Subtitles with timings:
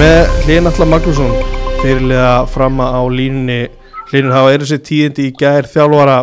[0.00, 1.32] með Hlinallar Magnússon
[1.82, 3.68] fyrirlega fram á línunni
[4.10, 6.16] Hlinur hafa eru sér tíðindi í gær þjálfara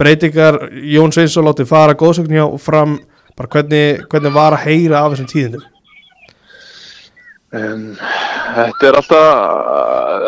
[0.00, 0.58] breytingar.
[0.92, 2.98] Jón Sveinsson láti fara góðsögn hjá fram.
[3.38, 5.62] Bara hvernig, hvernig var að heyra af þessum tíðindum?
[7.50, 7.86] Um,
[8.54, 9.30] þetta er alltaf,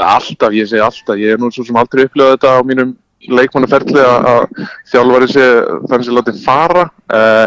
[0.08, 2.96] alltaf, ég segi alltaf, ég er nú svo sem aldrei upplifað þetta á mínum
[3.30, 4.48] leikmannaferli að
[4.90, 5.44] þjálfari sé
[5.90, 6.88] þannig sem látið fara.
[7.12, 7.46] Uh,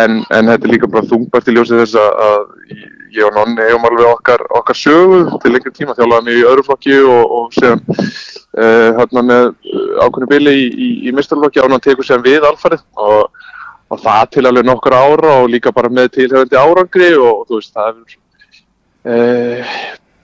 [0.00, 2.48] en, en þetta er líka bara þungbært í ljósið þess að,
[3.12, 5.24] ég og Nonni eigum alveg okkar, okkar sögu.
[5.44, 7.84] Til lengri tíma, þjálfaði mig í öðru flokki og, og séðan
[8.52, 9.46] hérna með
[10.02, 13.46] ákveðinu bili í, í, í mistarflokki án hann tekur séðan við alfarið og,
[13.88, 17.72] og það til alveg nokkur ára og líka bara með tilhengandi árangri og þú veist
[17.72, 18.20] það er
[19.02, 19.66] Eh,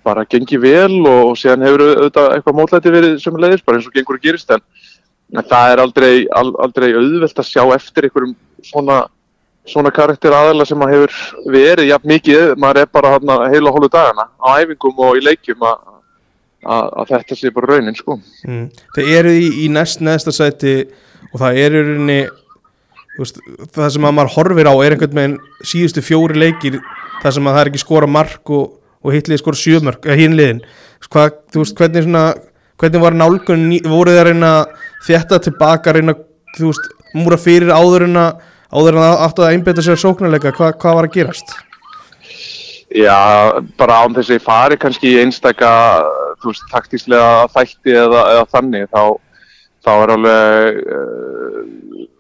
[0.07, 3.89] bara gengið vel og, og síðan hefur auðvitað eitthvað mótlæti verið sem leiðis, bara eins
[3.89, 4.53] og gengur að gerist.
[4.55, 4.63] En,
[5.35, 9.01] en það er aldrei, al, aldrei auðvelt að sjá eftir einhverjum svona,
[9.69, 11.19] svona karakter aðeila sem að hefur
[11.57, 15.67] verið jafn mikið, maður er bara hana, heila hólu dagana á æfingum og í leikjum
[15.67, 15.83] að,
[16.65, 18.19] að, að þetta sé bara raunin sko.
[18.47, 18.67] mm.
[18.97, 20.75] Þeir eru í, í næst neðsta sæti
[21.33, 22.21] og það eru rauninni
[23.19, 23.41] veist,
[23.75, 26.79] það sem að maður horfir á er einhvern veginn síðustu fjóri leikir
[27.23, 30.63] það sem að það er ekki skora mark og, og hitliði skora sjömörk, eða hínliðin
[31.09, 32.27] hvað, þú veist, hvernig svona
[32.79, 34.53] hvernig var nálgun, voru það að reyna
[35.07, 36.15] þetta tilbaka, reyna
[36.59, 40.77] veist, múra fyrir áður en að áður en að áttu að einbeta sér sóknarleika hvað,
[40.83, 41.55] hvað var að gerast?
[42.89, 45.71] Já, bara án þessi fari kannski í einstaka,
[46.43, 49.03] þú veist, taktíslega þætti eða, eða þannig þá,
[49.85, 51.63] þá er alveg uh,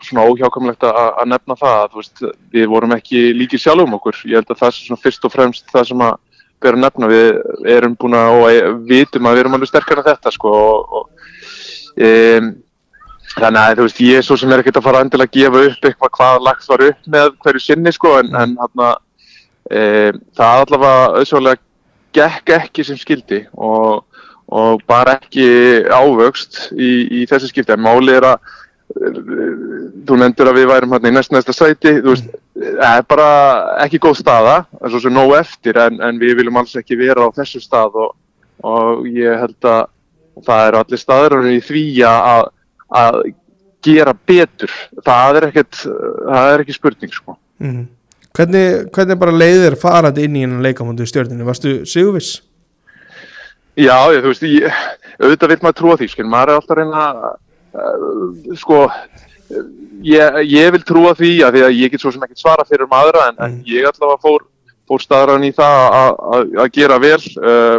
[0.07, 2.25] svona óhjákamlegt að, að nefna það að veist,
[2.55, 4.23] við vorum ekki líki sjálfum okkur.
[4.31, 6.17] Ég held að það er svona fyrst og fremst það sem að
[6.63, 10.09] bera að nefna, við erum búin að og vitum að við erum alveg sterkar en
[10.09, 11.05] þetta sko og, og
[12.09, 12.49] um,
[13.37, 15.63] þannig að þú veist ég er svo sem er ekkert að fara að endilega gefa
[15.69, 20.21] upp eitthvað hvað lagt var upp með hverju sinni sko en, en hann að um,
[20.39, 21.63] það allavega auðsválega
[22.19, 24.05] gekk ekki sem skildi og,
[24.49, 25.49] og bara ekki
[25.93, 28.55] ávöxt í, í þessi skipti en máli er að
[30.09, 33.29] þú nefndur að við værum hérna í næst næsta sæti þú veist, það er bara
[33.85, 36.99] ekki góð staða, það er svo sem nóg eftir en, en við viljum alls ekki
[36.99, 38.15] vera á þessu stað og,
[38.65, 39.83] og ég held að
[40.47, 42.49] það eru allir staður í því að,
[43.03, 43.21] að
[43.85, 44.73] gera betur,
[45.05, 47.87] það er ekkert það er ekki spurning sko mm -hmm.
[48.39, 52.41] hvernig, hvernig bara leiðir farað inn í hennan leikamundu í stjórninu, varstu sigurviss?
[53.79, 54.81] Já, ég, þú veist, ég,
[55.21, 57.05] auðvitað vil maður trúa því, skil, maður er alltaf reyna
[57.69, 58.87] Uh, sko
[60.01, 62.89] ég, ég vil trúa því að því að ég get svo sem ekki svara fyrir
[62.89, 64.47] maðura en, en ég allavega fór,
[64.89, 65.85] fór staðran í það
[66.65, 67.77] að gera vel uh,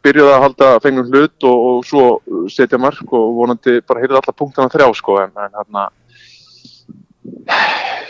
[0.00, 2.06] byrjuði að halda fengnum hlut og, og svo
[2.54, 5.84] setja mark og vonandi bara heyrði alla punktana þrjá sko en, en hérna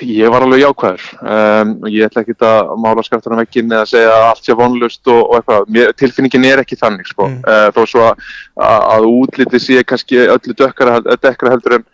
[0.06, 4.26] ég var alveg jákvæður um, ég ætla ekki að mála skræftunum ekki eða segja að
[4.28, 7.28] allt sé vonlust og, og eitthvað, Mér, tilfinningin er ekki þannig sko.
[7.28, 7.38] mm.
[7.46, 8.24] uh, þó svo að,
[8.66, 11.86] að útliti sé kannski öllu dökkara, dökkara heldur en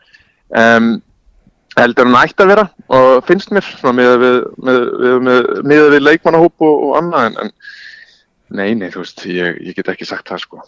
[0.62, 0.91] um,
[1.78, 2.66] heldur en ætti að vera
[2.98, 4.38] og finnst mér með við,
[4.69, 4.80] með,
[5.28, 9.78] með, með við leikmannahóp og, og annað en, en nei, nei, þú veist, ég, ég
[9.78, 10.64] get ekki sagt það sko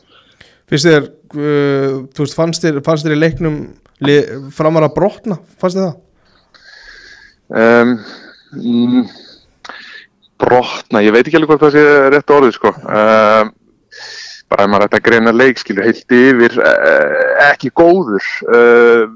[0.70, 3.58] Fyrst þér, uh, þú veist, fannst þér, fannst þér í leiknum
[4.06, 4.20] li,
[4.54, 5.98] framar að brotna, fannst þér það?
[7.50, 7.96] Um,
[10.40, 12.74] brotna, ég veit ekki alveg hvort það sé rétt orðið sko.
[12.84, 13.54] Um,
[14.50, 18.30] bara ef maður ætti að greina leik skilur heilt yfir uh, ekki góður.
[18.46, 19.08] Uh,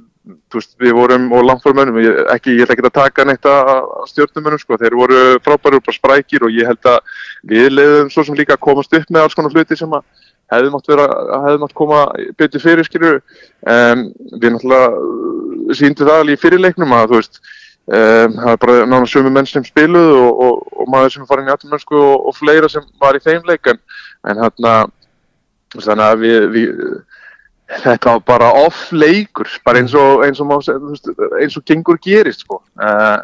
[0.54, 3.72] veist, við vorum og önum ég, ekki, ég ætla ekki að taka neitt að
[4.08, 7.18] stjórnumönum sko, þeir voru frábæri og bara sprækir og ég held að
[7.50, 10.06] við leiðum svo sem líka að komast upp með alls konar hluti sem að
[10.54, 11.08] hefði mátt, vera,
[11.44, 12.00] hefði mátt koma
[12.38, 14.06] betur fyrir skilur um,
[14.40, 17.40] við náttúrulega síndum það alveg í fyrirleiknum að þú veist
[17.84, 21.28] Um, það er bara náttúrulega sömu menn sem spiluð og, og, og maður sem er
[21.28, 23.76] farin í aðtumönsku og, og fleira sem var í þeim leikan
[24.24, 24.72] en hérna
[25.74, 26.70] þannig að við, við
[27.84, 30.52] þetta var bara off leikur bara eins og eins og,
[31.42, 32.62] eins og gengur gerist sko.
[32.80, 33.20] uh,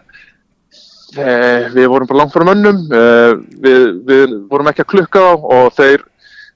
[1.72, 5.72] við vorum bara langt frá mönnum uh, við, við vorum ekki að klukka á og
[5.80, 6.04] þeir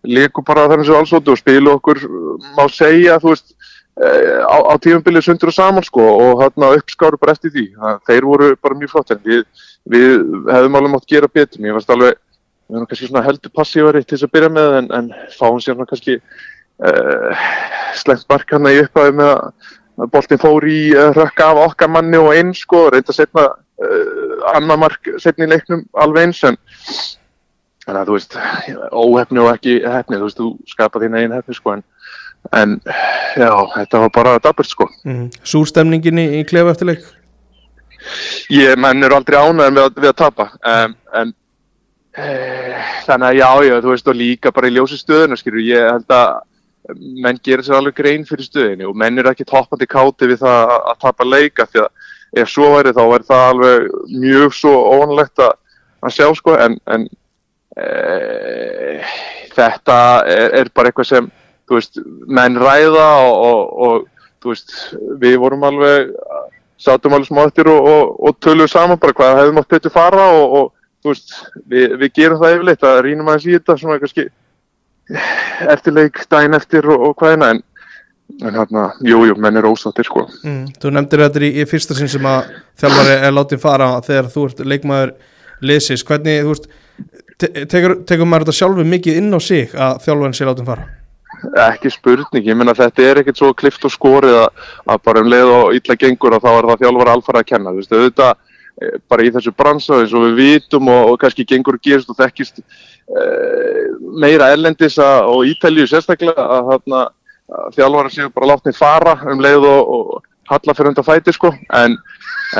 [0.05, 2.05] leiku bara þannig sem allsóttu og spilu okkur
[2.53, 3.56] má segja þú veist
[3.94, 7.67] á, á tífumbilið sundur og saman sko og hérna uppskáru bara eftir því.
[7.79, 9.44] Það, þeir voru bara mjög flott en við,
[9.91, 10.08] við
[10.50, 11.62] hefðum alveg mátt gera betur.
[11.62, 12.19] Mér fannst alveg,
[12.67, 15.79] við erum kannski svona heldur passívari til þess að byrja með en, en fáum sér
[15.85, 16.19] kannski
[16.82, 17.49] uh,
[18.00, 22.19] slengt mark hann í upphæðu með að boltinn fór í uh, rökka af okkar manni
[22.19, 26.58] og eins sko, reynda setna uh, annar mark setna í leiknum alveg eins en
[27.85, 28.38] þannig að þú veist,
[28.96, 31.85] óhefni og ekki hefni, þú veist, þú skapa þín einn hefni sko en,
[32.52, 34.88] en já, þetta var bara daburt sko.
[35.05, 35.29] mm.
[35.43, 37.06] Súrstemningin í, í klefa eftir leik
[38.52, 41.31] Ég menn eru aldrei ánægðan við, við að tapa um, en
[42.12, 42.26] e,
[43.06, 46.12] þannig að já, já, þú veist og líka bara í ljósi stöðuna skilur, ég held
[46.12, 46.35] að
[47.25, 50.58] menn gerir sér alveg grein fyrir stöðinu og menn eru ekki toppandi káti við það
[50.67, 53.87] að, að tapa leika því að ef svo væri þá væri það alveg
[54.25, 55.55] mjög svo óvanlegt að,
[56.05, 57.06] að sjá sko en, en
[57.79, 57.87] e,
[59.55, 59.99] þetta
[60.29, 61.31] er, er bara eitthvað sem
[61.69, 64.75] þú veist, menn ræða og, og, og þú veist,
[65.22, 66.14] við vorum alveg
[66.84, 70.72] sátum alveg smá eftir og, og, töluðum saman bara hvað hefði mátt betur fara og,
[71.05, 71.37] þú veist,
[71.70, 74.26] við, við gerum það yfirleitt að rínum aðeins í þetta svona kannski
[75.75, 77.62] eftirleik daginn eftir og, hvaðina en,
[78.40, 80.26] en hérna, jú, jú, menn er ósáttir sko.
[80.44, 80.62] mm.
[80.81, 82.50] Þú nefndir þetta í, í fyrsta sinn sem að
[82.81, 85.14] þjálfari er látið fara þegar þú ert leikmaður
[85.64, 86.69] liðsins hvernig, þú veist
[87.40, 90.87] te tekur, tekur maður þetta sjálfu mikið inn á sig að þjálfarin sé látið fara
[91.64, 94.64] ekki spurning, ég menna þetta er ekkert svo klift og skorið að,
[94.94, 97.72] að bara um leið og illa gengur og þá er það þjálfari alfara að kenna,
[97.72, 101.46] þú veist, auðvitað eh, bara í þessu bransa eins og við vitum og, og kannski
[101.50, 103.84] gengur gerist og þekkist uh,
[104.25, 107.06] meira erlendis að, og ítalju sérstaklega að, að,
[107.60, 111.54] að þjálfari séu bara látnið fara um leið og, og halla fyrir undan fæti sko
[111.72, 111.96] en,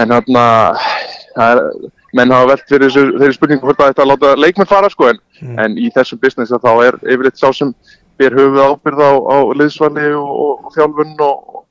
[0.00, 0.46] en hérna
[2.14, 5.20] menn hafa velt fyrir þessu, þeirri spurningu hvort að þetta láta leikmenn fara sko en,
[5.42, 5.58] Mm.
[5.58, 7.72] en í þessum business þá er yfirleitt sá sem
[8.20, 11.64] ber höfuð ábyrð á, á liðsvali og, og, og þjálfun og,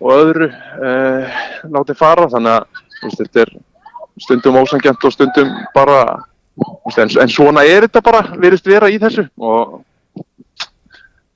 [0.00, 1.40] og öðru eh,
[1.72, 2.28] látið fara.
[2.32, 3.54] Þannig að veist, þetta er
[4.20, 6.00] stundum ósangjant og stundum bara
[6.60, 9.26] veist, en, en svona er þetta bara verist vera í þessu.
[9.36, 9.80] Og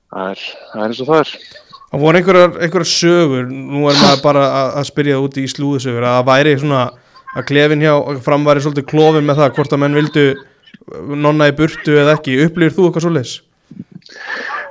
[0.09, 1.37] það er, það er eins og það er.
[1.85, 6.03] Það voru einhverjar, einhverjar sögur, nú er maður bara að, að spyrja úti í slúðusögur,
[6.03, 6.81] að það væri svona
[7.35, 7.93] að klefin hjá
[8.25, 10.25] fram væri svolítið klofin með það hvort að menn vildu
[11.15, 13.35] nonna í burtu eða ekki, upplýður þú eitthvað svoleiðis?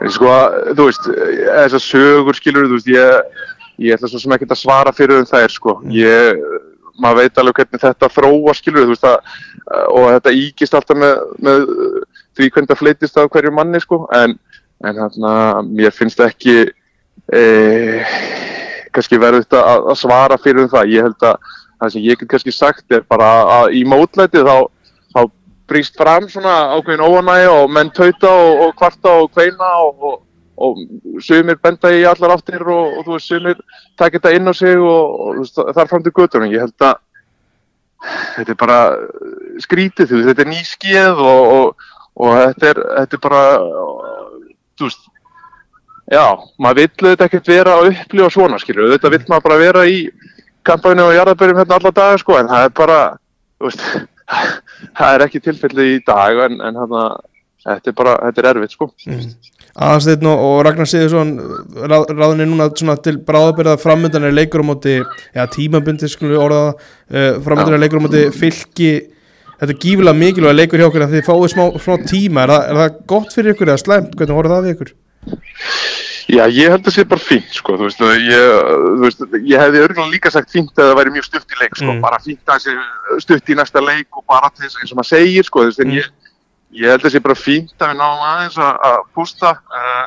[0.05, 0.31] En sko,
[0.77, 3.43] þú veist, þessar sögur skilur, þú veist, ég,
[3.87, 5.77] ég ætla svo sem ekki að svara fyrir um þær, sko.
[5.95, 6.43] Ég,
[7.01, 9.41] maður veit alveg hvernig þetta þróa skilur, þú veist, að,
[9.89, 11.67] og þetta íkist alltaf með, með
[12.37, 14.37] því hvernig það fleitist af hverju manni, sko, en,
[14.85, 15.35] en hérna,
[15.71, 16.59] mér finnst ekki,
[17.33, 17.43] e,
[18.95, 20.93] kannski verður þetta að, að svara fyrir um það.
[20.93, 24.57] Ég held að það sem ég get kannski sagt er bara að í mótlæti þá
[25.69, 30.21] brýst fram svona ákveðin óanægi og menn tauta og, og kvarta og kveina og, og,
[30.57, 33.63] og sumir benda í allar áttir og, þú veist, sumir
[33.99, 36.53] taka þetta inn á sig og, þar fram til göttunum.
[36.53, 37.01] Ég held að
[38.37, 38.79] þetta er bara
[39.65, 41.89] skrítið, veist, þetta er nýskið og,
[42.21, 43.43] þetta, er, þetta er bara,
[44.79, 45.11] þú veist,
[46.13, 46.25] já,
[46.61, 50.01] maður vill þetta ekkert vera að upplifa svona, skilju, þetta vill maður bara vera í
[50.65, 52.99] kampæðinu og jarðabörjum hérna alla daga, sko, en það er bara,
[53.61, 53.87] þú veist,
[54.99, 57.05] það er ekki tilfellið í dag en, en hana,
[57.67, 58.91] þetta er bara, þetta er erfitt sko.
[59.09, 59.33] Mm.
[59.75, 61.33] Aðansteinn og, Ragnar Sigurðsson
[61.91, 66.45] ráð, ráðinni núna svona til bráðabyrða framöndan er leikur á móti ja, tímabundi skulum við
[66.45, 66.85] orða það
[67.19, 68.93] uh, framöndan er leikur á móti fylki
[69.59, 72.69] þetta er gífilega mikilvæg leikur hjá okkur að þið fáið smá, smá tíma, er það,
[72.69, 74.95] er það gott fyrir ykkur eða slæmt, hvernig horfðu það við ykkur?
[76.35, 78.45] Já, ég held að það sé bara fínt sko, þú veist, ég,
[78.83, 81.77] þú veist, ég hefði örgulega líka sagt fínt að það væri mjög stutt í leik
[81.79, 82.01] sko, Mm.
[82.03, 84.99] bara fínt að það sé stutt í næsta leik og bara til þess eins og
[85.01, 85.99] maður segir sko, þú veist, en Mm.
[86.01, 86.09] ég,
[86.81, 90.07] ég held að það sé bara fínt að við náum aðeins að, að pústa, uh,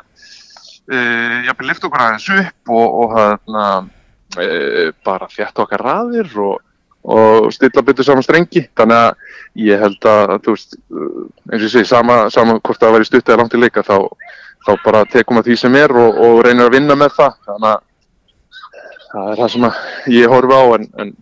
[0.92, 3.66] uh, ég hafði lift okkur aðeins upp og, og hérna,
[4.38, 6.58] uh, bara þjætt okkar raðir og,
[7.08, 9.16] og stilla betur saman strengi, þannig að
[9.70, 13.30] ég held að, þú veist, eins og ég segi, sama, sama hvort það væri stutt
[13.30, 13.96] eða langt í leika, þá
[14.66, 17.70] þá bara tekum að því sem er og, og reynir að vinna með það þannig
[17.76, 17.86] að
[19.12, 19.80] það er það sem að
[20.18, 21.16] ég horfi á en, en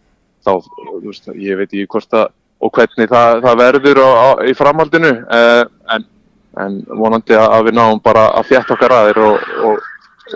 [0.46, 4.30] þá, þú veist, ég veit ekki hvort að og hvernig það, það verður á, á,
[4.48, 5.64] í framhaldinu eh,
[5.96, 6.08] en,
[6.64, 9.84] en vonandi að, að við náum bara að fjætt okkar aðeir og, og,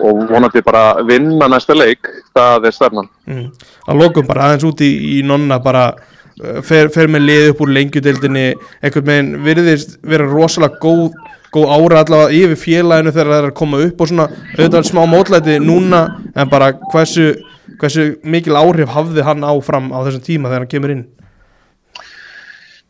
[0.04, 3.50] og vonandi bara vinna næsta leik það er stefnan Mm.
[3.86, 7.60] Að lokum bara aðeins út í, í nonna bara uh, fer, fer með lið upp
[7.62, 8.46] úr lengjudeildinni
[8.82, 11.14] einhvern veginn virðist vera rosalega góð,
[11.54, 14.26] góð ára allavega yfir félaginu þegar það er að koma upp og svona
[14.56, 16.02] auðvitað smá mótlæti núna
[16.34, 17.32] en bara hversu,
[17.80, 21.08] hversu mikil áhrif hafði hann áfram á þessum tíma þegar hann kemur inn?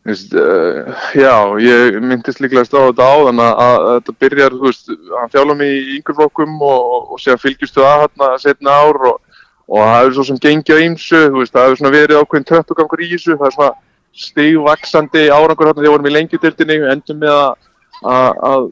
[0.01, 4.65] Vist, uh, já, ég myndist líklega á þetta áðan að, að, að þetta byrjar, þú
[4.65, 8.97] veist, hann þjálfa mig í yngurflokkum og, og, og séðan fylgjustu að hann setna ár
[9.11, 9.19] og,
[9.69, 12.47] og það hefur svo sem gengið á ýmsu, þú veist, það hefur svona verið ákveðin
[12.49, 13.75] tröppugangur í þessu, það er svona
[14.25, 17.53] stigvaksandi árangur hérna þegar við vorum í lengjudildinni, endum með að,
[18.01, 18.67] að,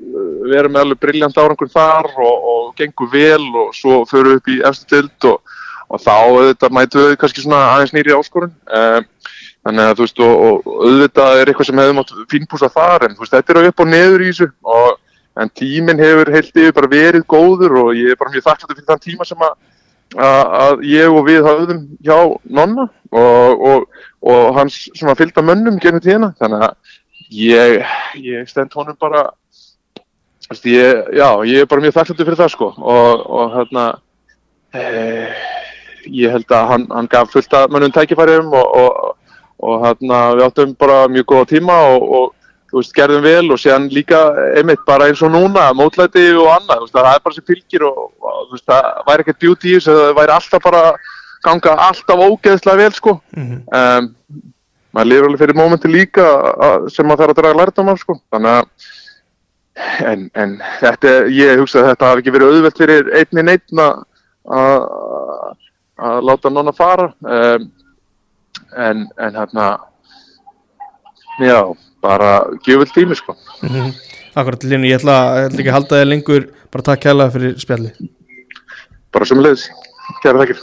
[0.49, 4.51] verið með alveg briljant árangur þar og, og gengur vel og svo förum við upp
[4.53, 5.57] í efstu tild og,
[5.89, 8.55] og þá auðvitað mætu við kannski svona aðeins nýri áskorun.
[8.69, 9.09] Um,
[9.67, 13.15] þannig að þú veist og, og auðvitað er eitthvað sem hefði mátt fínpúsa þar en
[13.15, 14.49] þú veist þetta er upp og neður í þessu
[15.39, 18.87] en tíminn hefur heilt yfir bara verið góður og ég er bara mjög þakklátt fyrir
[18.87, 19.53] þann tíma sem að,
[20.15, 22.17] að, að ég og við höfðum hjá
[22.59, 26.33] Nonna og hans svona fylgda mönnum genið tíðina.
[26.41, 26.97] Þannig að
[27.29, 27.83] ég,
[28.15, 29.29] ég stend honum bara
[30.65, 33.85] ég, já, ég er bara mjög þakklátt fyrir það sko og, og hérna
[34.73, 35.37] eh,
[36.09, 39.15] ég held að hann, hann gaf fullt að mönnum tækifærum og, og,
[39.61, 42.33] og hérna við áttum bara mjög góða tíma og,
[42.73, 44.19] veist, gerðum vel og séðan líka
[44.57, 48.03] einmitt bara eins og núna, mótlæti og annað, veist, það er bara sem fylgir og,
[48.21, 50.83] og veist, það væri ekkert beauty í þessu, það væri alltaf bara
[51.45, 53.61] ganga alltaf ógeðslega vel, sko Mhm.
[53.73, 54.15] um,
[54.95, 56.25] maður lifir alveg fyrir mómenti líka
[56.93, 58.17] sem maður þarf að draga lærdom af, sko.
[58.33, 63.45] Þannig að en, en þetta, ég hugsa að þetta hafi ekki verið auðvelt fyrir einni
[63.47, 64.05] neittn að
[65.99, 67.09] að láta nonna fara.
[67.21, 67.65] Um,
[68.79, 69.65] en, en hérna
[71.43, 71.59] já,
[72.03, 72.31] bara
[72.65, 73.35] gjöfult tími sko.
[73.65, 73.91] Mhm.
[74.37, 76.47] Akkurat, Línu, ég ætla, ég ætla ekki að halda þig lengur.
[76.71, 77.91] Bara takk kærlega fyrir spjalli
[79.13, 79.67] bara sem leiðis,
[80.23, 80.59] kæra þakkir